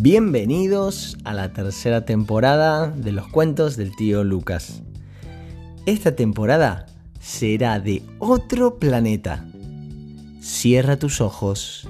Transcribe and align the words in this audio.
Bienvenidos 0.00 1.18
a 1.24 1.34
la 1.34 1.52
tercera 1.52 2.04
temporada 2.04 2.88
de 2.88 3.10
los 3.10 3.26
cuentos 3.26 3.76
del 3.76 3.96
tío 3.96 4.22
Lucas. 4.22 4.84
Esta 5.86 6.14
temporada 6.14 6.86
será 7.18 7.80
de 7.80 8.04
otro 8.20 8.78
planeta. 8.78 9.44
Cierra 10.40 11.00
tus 11.00 11.20
ojos, 11.20 11.88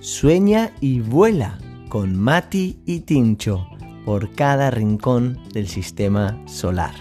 sueña 0.00 0.72
y 0.80 0.98
vuela 0.98 1.60
con 1.90 2.18
Mati 2.18 2.80
y 2.86 3.02
Tincho 3.02 3.68
por 4.04 4.34
cada 4.34 4.72
rincón 4.72 5.38
del 5.52 5.68
sistema 5.68 6.42
solar. 6.48 6.96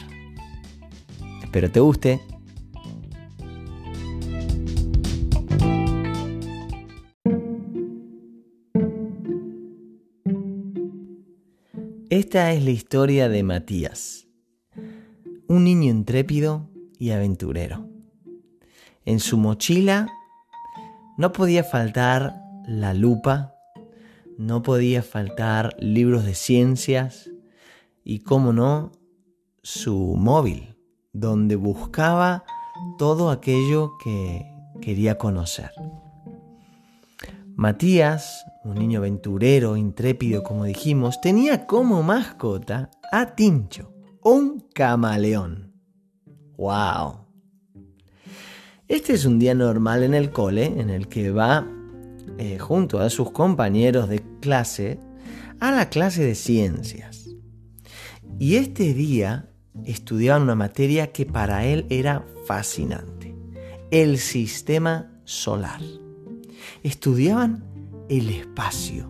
Espero 1.42 1.72
te 1.72 1.80
guste. 1.80 2.22
Esta 12.10 12.52
es 12.52 12.64
la 12.64 12.72
historia 12.72 13.30
de 13.30 13.44
Matías, 13.44 14.28
un 15.48 15.64
niño 15.64 15.90
intrépido 15.90 16.70
y 17.00 17.12
aventurero. 17.12 17.88
En 19.06 19.20
su 19.20 19.38
mochila 19.38 20.08
no 21.18 21.32
podía 21.32 21.64
faltar 21.64 22.36
la 22.68 22.94
lupa, 22.94 23.56
no 24.38 24.62
podía 24.64 25.02
faltar 25.02 25.76
libros 25.80 26.26
de 26.26 26.36
ciencias 26.36 27.32
y, 28.04 28.20
cómo 28.20 28.54
no, 28.54 28.92
su 29.62 30.16
móvil, 30.18 30.76
donde 31.14 31.56
buscaba 31.56 32.44
todo 32.98 33.32
aquello 33.32 33.94
que 34.04 34.46
quería 34.82 35.18
conocer. 35.18 35.72
Matías, 37.56 38.46
un 38.64 38.76
niño 38.76 39.00
aventurero, 39.00 39.76
intrépido, 39.76 40.44
como 40.44 40.66
dijimos, 40.66 41.20
tenía 41.22 41.66
como 41.66 42.04
mascota 42.04 42.90
a 43.12 43.36
Tincho, 43.36 43.94
un 44.22 44.68
camaleón. 44.74 45.74
¡Wow! 46.58 47.26
Este 48.88 49.14
es 49.14 49.26
un 49.26 49.40
día 49.40 49.54
normal 49.54 50.04
en 50.04 50.14
el 50.14 50.32
cole 50.32 50.66
en 50.66 50.90
el 50.90 51.08
que 51.08 51.32
va 51.32 51.68
eh, 52.38 52.58
junto 52.60 53.00
a 53.00 53.10
sus 53.10 53.32
compañeros 53.32 54.08
de 54.08 54.24
clase 54.40 55.00
a 55.60 55.72
la 55.72 55.90
clase 55.90 56.24
de 56.24 56.36
ciencias. 56.36 57.30
Y 58.40 58.56
este 58.56 58.94
día 58.94 59.50
estudiaban 59.86 60.44
una 60.44 60.56
materia 60.56 61.12
que 61.12 61.26
para 61.26 61.66
él 61.66 61.86
era 61.90 62.26
fascinante, 62.46 63.36
el 63.92 64.18
sistema 64.18 65.12
solar 65.24 65.82
estudiaban 66.84 67.64
el 68.10 68.30
espacio, 68.30 69.10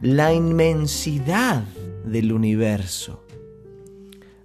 la 0.00 0.32
inmensidad 0.32 1.64
del 2.04 2.32
universo. 2.32 3.24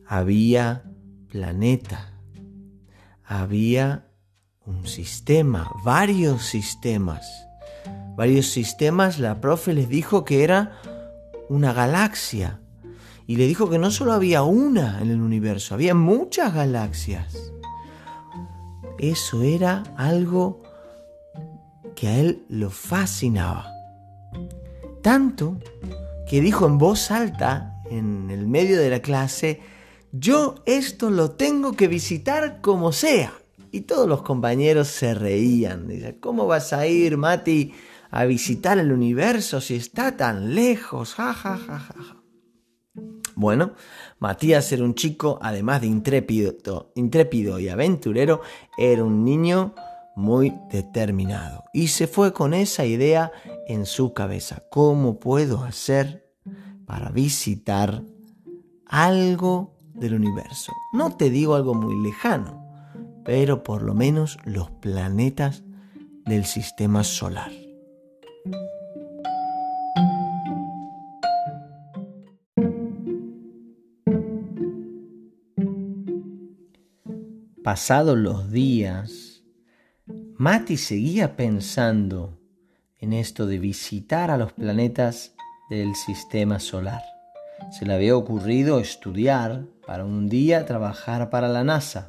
Había 0.06 0.84
planeta, 1.30 2.14
había 3.23 4.08
un 4.66 4.86
sistema, 4.88 5.72
varios 5.84 6.45
sistemas. 6.45 7.26
Varios 8.16 8.48
sistemas, 8.48 9.20
la 9.20 9.40
profe 9.40 9.73
les 9.73 9.90
dijo 9.90 10.25
que 10.25 10.44
era 10.44 10.80
una 11.50 11.73
galaxia. 11.73 12.59
Y 13.25 13.38
le 13.38 13.48
dijo 13.48 13.70
que 13.70 13.80
no 13.80 13.92
solo 13.92 14.12
había 14.12 14.44
una 14.44 15.02
en 15.02 15.12
el 15.12 15.22
universo, 15.22 15.73
había 15.73 15.96
muchas 15.96 16.53
galaxias. 16.53 17.53
Eso 19.00 19.42
era 19.42 19.84
algo 19.96 20.61
que 21.95 22.08
a 22.08 22.17
él 22.17 22.45
lo 22.50 22.70
fascinaba. 22.70 23.72
Tanto 25.02 25.58
que 26.28 26.42
dijo 26.42 26.66
en 26.67 26.78
voz 26.78 27.11
alta, 27.11 27.81
en 27.89 28.30
el 28.30 28.47
medio 28.47 28.79
de 28.79 28.90
la 28.90 29.02
clase, 29.02 29.62
yo 30.12 30.56
esto 30.66 31.09
lo 31.09 31.31
tengo 31.31 31.74
que 31.74 31.88
visitar 31.88 32.62
como 32.62 32.91
sea. 32.91 33.34
Y 33.72 33.81
todos 33.81 34.07
los 34.07 34.22
compañeros 34.22 34.90
se 34.90 35.13
reían. 35.13 35.88
Dice, 35.88 36.19
¿cómo 36.19 36.46
vas 36.46 36.74
a 36.74 36.88
ir, 36.88 37.18
Mati, 37.18 37.74
a 38.09 38.25
visitar 38.25 38.78
el 38.78 38.91
universo 38.91 39.62
si 39.62 39.75
está 39.75 40.18
tan 40.18 40.53
lejos? 40.53 41.13
Ja, 41.16 41.34
ja, 41.34 41.57
ja, 41.57 41.80
ja. 41.80 42.18
Bueno, 43.35 43.74
Matías 44.19 44.72
era 44.72 44.84
un 44.84 44.94
chico, 44.94 45.40
además 45.41 45.81
de 45.81 45.88
intrépido, 45.88 46.91
intrépido 46.96 47.59
y 47.59 47.69
aventurero, 47.69 48.41
era 48.78 49.03
un 49.03 49.24
niño 49.24 49.74
muy 50.16 50.54
determinado 50.70 51.64
y 51.74 51.88
se 51.88 52.08
fue 52.08 52.34
con 52.34 52.54
esa 52.54 52.86
idea 52.86 53.32
en 53.68 53.86
su 53.86 54.14
cabeza. 54.14 54.64
¿Cómo 54.70 55.20
puedo 55.20 55.64
hacer 55.64 56.30
para 56.86 57.10
visitar 57.10 58.04
algo 58.86 59.78
del 59.94 60.16
universo? 60.16 60.72
No 60.94 61.16
te 61.16 61.30
digo 61.30 61.56
algo 61.56 61.74
muy 61.74 61.96
lejano, 62.04 62.66
pero 63.24 63.64
por 63.64 63.84
lo 63.84 63.94
menos 63.94 64.38
los 64.46 64.70
planetas 64.72 65.64
del 66.26 66.46
sistema 66.46 67.04
solar. 67.04 67.52
Pasados 77.64 78.18
los 78.18 78.52
días, 78.52 79.41
Mati 80.41 80.75
seguía 80.75 81.35
pensando 81.35 82.40
en 82.97 83.13
esto 83.13 83.46
de 83.46 83.59
visitar 83.59 84.31
a 84.31 84.38
los 84.38 84.53
planetas 84.53 85.35
del 85.69 85.94
sistema 85.94 86.59
solar. 86.59 87.03
Se 87.69 87.85
le 87.85 87.94
había 87.94 88.18
ocurrido 88.18 88.80
estudiar 88.80 89.66
para 89.85 90.03
un 90.03 90.30
día 90.30 90.66
trabajar 90.66 91.30
para 91.30 91.47
la 91.47 91.63
NASA. 91.63 92.07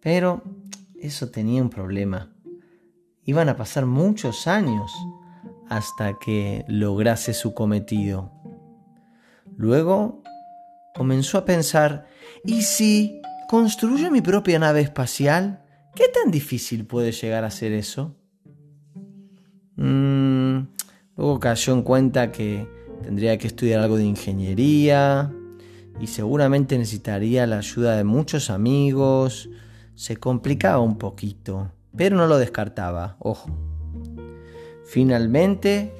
Pero 0.00 0.42
eso 0.98 1.28
tenía 1.28 1.60
un 1.60 1.68
problema. 1.68 2.32
Iban 3.24 3.50
a 3.50 3.56
pasar 3.58 3.84
muchos 3.84 4.46
años 4.46 4.90
hasta 5.68 6.18
que 6.18 6.64
lograse 6.66 7.34
su 7.34 7.52
cometido. 7.52 8.32
Luego 9.54 10.22
comenzó 10.94 11.36
a 11.36 11.44
pensar, 11.44 12.06
¿y 12.42 12.62
si 12.62 13.20
construyo 13.50 14.10
mi 14.10 14.22
propia 14.22 14.58
nave 14.58 14.80
espacial? 14.80 15.67
¿Qué 15.98 16.06
tan 16.10 16.30
difícil 16.30 16.86
puede 16.86 17.10
llegar 17.10 17.42
a 17.42 17.50
ser 17.50 17.72
eso? 17.72 18.14
Mm, 19.74 20.60
luego 21.16 21.40
cayó 21.40 21.72
en 21.72 21.82
cuenta 21.82 22.30
que 22.30 22.68
tendría 23.02 23.36
que 23.36 23.48
estudiar 23.48 23.80
algo 23.80 23.96
de 23.96 24.04
ingeniería 24.04 25.32
y 26.00 26.06
seguramente 26.06 26.78
necesitaría 26.78 27.48
la 27.48 27.58
ayuda 27.58 27.96
de 27.96 28.04
muchos 28.04 28.48
amigos. 28.48 29.50
Se 29.96 30.16
complicaba 30.16 30.78
un 30.78 30.98
poquito, 30.98 31.72
pero 31.96 32.14
no 32.14 32.28
lo 32.28 32.38
descartaba, 32.38 33.16
ojo. 33.18 33.50
Finalmente 34.84 35.92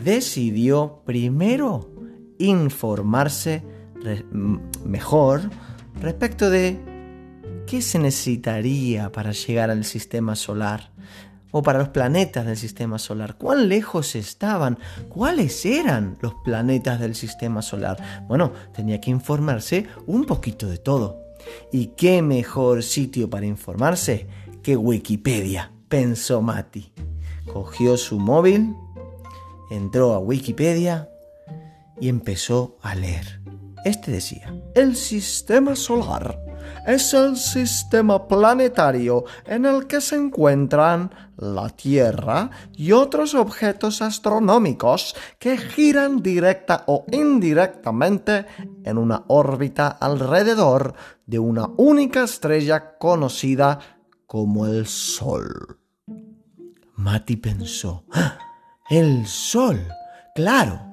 decidió 0.00 1.02
primero 1.04 1.90
informarse 2.38 3.64
mejor 4.84 5.50
respecto 6.00 6.50
de 6.50 6.89
¿Qué 7.70 7.82
se 7.82 8.00
necesitaría 8.00 9.12
para 9.12 9.30
llegar 9.30 9.70
al 9.70 9.84
sistema 9.84 10.34
solar? 10.34 10.90
O 11.52 11.62
para 11.62 11.78
los 11.78 11.90
planetas 11.90 12.44
del 12.44 12.56
sistema 12.56 12.98
solar. 12.98 13.38
¿Cuán 13.38 13.68
lejos 13.68 14.16
estaban? 14.16 14.76
¿Cuáles 15.08 15.64
eran 15.64 16.18
los 16.20 16.34
planetas 16.42 16.98
del 16.98 17.14
sistema 17.14 17.62
solar? 17.62 18.24
Bueno, 18.26 18.52
tenía 18.74 19.00
que 19.00 19.12
informarse 19.12 19.86
un 20.08 20.24
poquito 20.24 20.66
de 20.66 20.78
todo. 20.78 21.22
¿Y 21.70 21.92
qué 21.96 22.22
mejor 22.22 22.82
sitio 22.82 23.30
para 23.30 23.46
informarse 23.46 24.26
que 24.64 24.76
Wikipedia? 24.76 25.70
Pensó 25.88 26.42
Mati. 26.42 26.92
Cogió 27.52 27.96
su 27.96 28.18
móvil, 28.18 28.74
entró 29.70 30.14
a 30.14 30.18
Wikipedia 30.18 31.08
y 32.00 32.08
empezó 32.08 32.78
a 32.82 32.96
leer. 32.96 33.40
Este 33.84 34.10
decía, 34.10 34.52
el 34.74 34.96
sistema 34.96 35.76
solar 35.76 36.49
es 36.86 37.14
el 37.14 37.36
sistema 37.36 38.26
planetario 38.26 39.24
en 39.46 39.66
el 39.66 39.86
que 39.86 40.00
se 40.00 40.16
encuentran 40.16 41.10
la 41.36 41.68
Tierra 41.70 42.50
y 42.76 42.92
otros 42.92 43.34
objetos 43.34 44.02
astronómicos 44.02 45.14
que 45.38 45.56
giran 45.56 46.22
directa 46.22 46.84
o 46.86 47.04
indirectamente 47.10 48.46
en 48.84 48.98
una 48.98 49.24
órbita 49.28 49.88
alrededor 49.88 50.94
de 51.26 51.38
una 51.38 51.68
única 51.76 52.24
estrella 52.24 52.98
conocida 52.98 53.78
como 54.26 54.66
el 54.66 54.86
Sol. 54.86 55.78
Mati 56.96 57.36
pensó, 57.36 58.04
¡Ah! 58.12 58.38
el 58.90 59.26
Sol, 59.26 59.80
claro, 60.34 60.90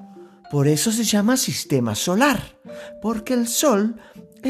por 0.50 0.68
eso 0.68 0.92
se 0.92 1.04
llama 1.04 1.36
sistema 1.36 1.94
solar, 1.94 2.42
porque 3.02 3.34
el 3.34 3.48
Sol 3.48 4.00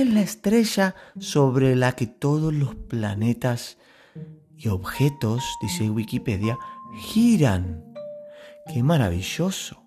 es 0.02 0.14
la 0.14 0.22
estrella 0.22 0.96
sobre 1.20 1.76
la 1.76 1.94
que 1.94 2.08
todos 2.08 2.54
los 2.54 2.76
planetas 2.76 3.78
y 4.56 4.68
objetos, 4.68 5.44
dice 5.62 5.90
Wikipedia, 5.90 6.58
giran. 7.00 7.84
¡Qué 8.72 8.84
maravilloso! 8.84 9.84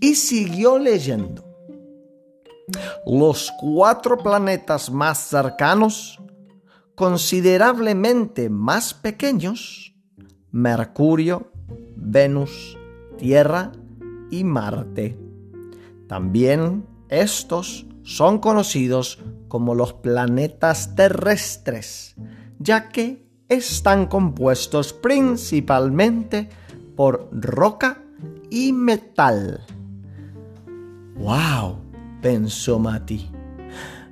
Y 0.00 0.14
siguió 0.14 0.78
leyendo. 0.78 1.44
Los 3.06 3.50
cuatro 3.60 4.18
planetas 4.18 4.90
más 4.90 5.18
cercanos, 5.18 6.20
considerablemente 6.94 8.50
más 8.50 8.94
pequeños, 8.94 9.94
Mercurio, 10.50 11.50
Venus, 11.96 12.78
Tierra 13.16 13.72
y 14.30 14.44
Marte. 14.44 15.18
También 16.08 16.84
estos 17.08 17.86
son 18.02 18.38
conocidos 18.38 19.18
como 19.48 19.74
los 19.74 19.92
planetas 19.92 20.94
terrestres, 20.94 22.14
ya 22.58 22.88
que 22.88 23.26
están 23.48 24.06
compuestos 24.06 24.92
principalmente 24.92 26.48
por 26.96 27.28
roca 27.32 28.02
y 28.50 28.72
metal. 28.72 29.64
¡Wow! 31.16 31.78
pensó 32.22 32.78
Mati. 32.78 33.30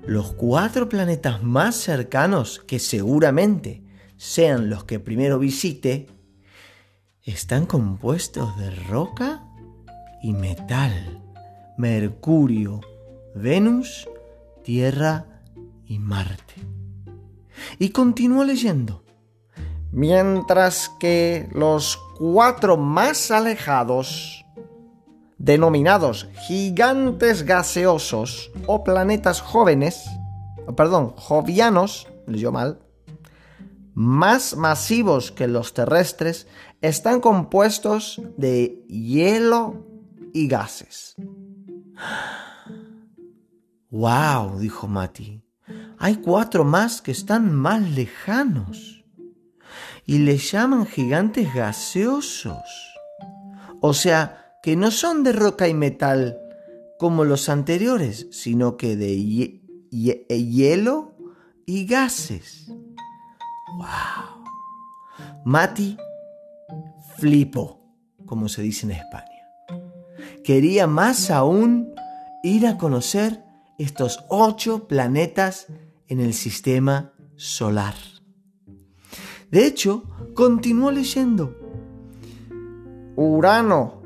Los 0.07 0.33
cuatro 0.33 0.89
planetas 0.89 1.43
más 1.43 1.77
cercanos, 1.77 2.61
que 2.67 2.79
seguramente 2.79 3.85
sean 4.17 4.71
los 4.71 4.85
que 4.85 4.99
primero 4.99 5.39
visite, 5.39 6.07
están 7.23 7.67
compuestos 7.67 8.59
de 8.59 8.71
roca 8.71 9.45
y 10.23 10.33
metal. 10.33 11.23
Mercurio, 11.77 12.81
Venus, 13.35 14.09
Tierra 14.63 15.27
y 15.87 15.99
Marte. 15.99 16.55
Y 17.79 17.91
continuó 17.91 18.45
leyendo. 18.45 19.05
Mientras 19.91 20.91
que 21.01 21.49
los 21.53 21.99
cuatro 22.19 22.77
más 22.77 23.31
alejados, 23.31 24.45
denominados 25.39 26.29
gigantes 26.47 27.45
gaseosos 27.45 28.51
o 28.67 28.85
planetas 28.85 29.41
jóvenes, 29.41 30.05
perdón, 30.77 31.15
jovianos, 31.17 32.07
leyó 32.27 32.53
mal, 32.53 32.81
más 33.95 34.57
masivos 34.57 35.33
que 35.33 35.49
los 35.49 35.75
terrestres, 35.75 36.47
están 36.81 37.21
compuestos 37.21 38.21
de 38.37 38.85
hielo 38.89 39.87
y 40.33 40.47
gases. 40.47 41.17
¡Wow! 43.91 44.59
dijo 44.59 44.87
Mati. 44.87 45.43
Hay 45.99 46.17
cuatro 46.17 46.65
más 46.65 47.03
que 47.03 47.11
están 47.11 47.55
más 47.55 47.83
lejanos. 47.91 49.05
Y 50.05 50.19
le 50.19 50.39
llaman 50.39 50.87
gigantes 50.87 51.53
gaseosos. 51.53 52.95
O 53.81 53.95
sea, 53.95 54.57
que 54.63 54.77
no 54.77 54.91
son 54.91 55.23
de 55.23 55.33
roca 55.33 55.69
y 55.69 55.75
metal 55.75 56.39
como 56.99 57.25
los 57.25 57.49
anteriores, 57.49 58.27
sino 58.31 58.77
que 58.77 58.97
de 58.97 59.17
hielo 59.91 61.15
y 61.67 61.87
gases. 61.87 62.67
¡Wow! 63.77 64.45
Mati 65.45 65.97
flipó, 67.17 67.81
como 68.27 68.49
se 68.49 68.63
dice 68.63 68.87
en 68.87 68.93
España. 68.93 69.25
Quería 70.45 70.87
más 70.87 71.31
aún 71.31 71.95
ir 72.43 72.67
a 72.67 72.79
conocer 72.79 73.48
estos 73.79 74.25
ocho 74.29 74.89
planetas 74.89 75.69
en 76.09 76.21
el 76.21 76.35
sistema 76.35 77.13
solar. 77.37 77.95
De 79.51 79.67
hecho, 79.67 80.03
continuó 80.35 80.91
leyendo. 80.91 81.57
Urano 83.17 84.03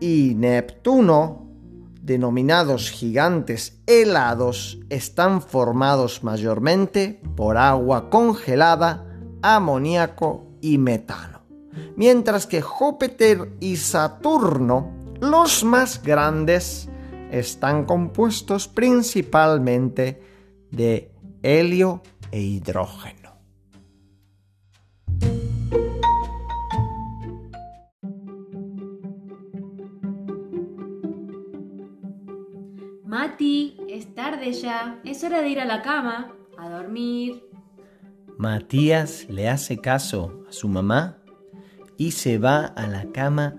y 0.00 0.34
Neptuno, 0.34 1.48
denominados 2.02 2.90
gigantes 2.90 3.80
helados, 3.86 4.80
están 4.90 5.40
formados 5.40 6.22
mayormente 6.24 7.22
por 7.36 7.56
agua 7.56 8.10
congelada, 8.10 9.06
amoníaco 9.42 10.46
y 10.60 10.78
metano. 10.78 11.42
Mientras 11.96 12.46
que 12.46 12.60
Júpiter 12.60 13.56
y 13.60 13.76
Saturno, 13.76 14.92
los 15.20 15.64
más 15.64 16.02
grandes, 16.02 16.88
están 17.32 17.86
compuestos 17.86 18.68
principalmente 18.68 20.22
de 20.70 21.10
helio 21.42 22.02
e 22.30 22.40
hidrógeno. 22.40 23.32
Mati, 33.04 33.78
es 33.88 34.14
tarde 34.14 34.52
ya, 34.52 35.00
es 35.04 35.24
hora 35.24 35.40
de 35.40 35.48
ir 35.48 35.60
a 35.60 35.64
la 35.64 35.82
cama, 35.82 36.34
a 36.58 36.68
dormir. 36.68 37.42
Matías 38.36 39.26
le 39.28 39.48
hace 39.48 39.78
caso 39.78 40.44
a 40.48 40.52
su 40.52 40.68
mamá 40.68 41.18
y 41.96 42.12
se 42.12 42.38
va 42.38 42.66
a 42.66 42.86
la 42.86 43.10
cama 43.12 43.56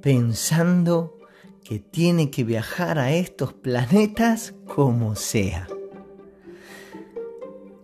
pensando 0.00 1.21
que 1.64 1.78
tiene 1.78 2.30
que 2.30 2.44
viajar 2.44 2.98
a 2.98 3.12
estos 3.12 3.52
planetas 3.52 4.54
como 4.66 5.14
sea. 5.14 5.68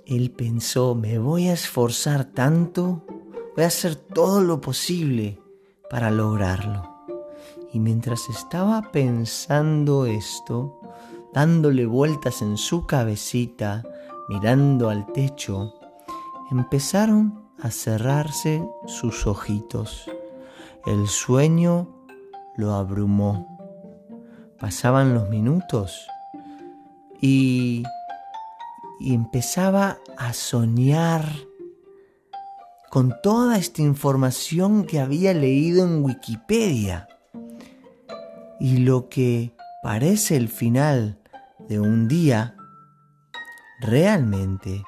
Él 0.06 0.30
pensó, 0.30 0.94
me 0.94 1.19
voy 1.19 1.48
a 1.48 1.52
esforzar 1.52 2.25
tanto, 2.25 3.04
voy 3.54 3.64
a 3.64 3.69
hacer 3.69 3.94
todo 3.94 4.40
lo 4.40 4.60
posible 4.60 5.40
para 5.90 6.10
lograrlo. 6.10 6.82
Y 7.72 7.78
mientras 7.78 8.28
estaba 8.30 8.90
pensando 8.90 10.06
esto, 10.06 10.80
dándole 11.34 11.84
vueltas 11.84 12.40
en 12.40 12.56
su 12.56 12.86
cabecita, 12.86 13.84
mirando 14.28 14.88
al 14.88 15.12
techo, 15.12 15.75
empezaron 16.50 17.44
a 17.60 17.70
cerrarse 17.70 18.66
sus 18.86 19.26
ojitos. 19.26 20.10
El 20.86 21.06
sueño 21.06 21.88
lo 22.56 22.72
abrumó 22.72 23.57
pasaban 24.58 25.14
los 25.14 25.28
minutos 25.28 26.08
y, 27.20 27.84
empezaba 29.00 29.99
a 30.16 30.32
soñar 30.32 31.25
con 32.90 33.14
toda 33.22 33.56
esta 33.56 33.81
información 33.81 34.84
que 34.84 34.99
había 34.99 35.32
leído 35.34 35.85
en 35.85 36.04
Wikipedia. 36.04 37.06
Y 38.59 38.78
lo 38.78 39.09
que 39.09 39.54
parece 39.85 40.37
el 40.37 40.49
final 40.49 41.21
de 41.68 41.78
un 41.78 42.09
día, 42.09 42.56
realmente 43.80 44.82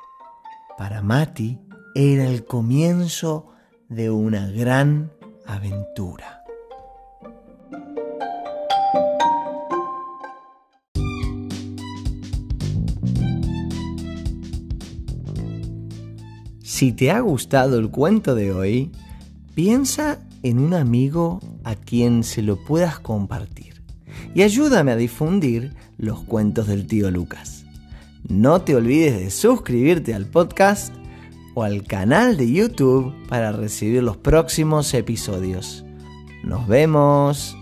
para 0.76 1.02
Mati 1.02 1.60
era 1.94 2.26
el 2.26 2.44
comienzo 2.44 3.52
de 3.88 4.10
una 4.10 4.50
gran 4.50 5.12
aventura. 5.46 6.39
Si 16.80 16.92
te 16.92 17.10
ha 17.10 17.20
gustado 17.20 17.78
el 17.78 17.90
cuento 17.90 18.34
de 18.34 18.54
hoy, 18.54 18.90
piensa 19.54 20.18
en 20.42 20.58
un 20.58 20.72
amigo 20.72 21.38
a 21.62 21.74
quien 21.74 22.24
se 22.24 22.40
lo 22.40 22.56
puedas 22.56 22.98
compartir 22.98 23.82
y 24.34 24.44
ayúdame 24.44 24.90
a 24.90 24.96
difundir 24.96 25.74
los 25.98 26.22
cuentos 26.22 26.68
del 26.68 26.86
tío 26.86 27.10
Lucas. 27.10 27.66
No 28.26 28.62
te 28.62 28.76
olvides 28.76 29.20
de 29.20 29.30
suscribirte 29.30 30.14
al 30.14 30.24
podcast 30.24 30.94
o 31.54 31.64
al 31.64 31.84
canal 31.84 32.38
de 32.38 32.50
YouTube 32.50 33.12
para 33.28 33.52
recibir 33.52 34.02
los 34.02 34.16
próximos 34.16 34.94
episodios. 34.94 35.84
Nos 36.44 36.66
vemos. 36.66 37.59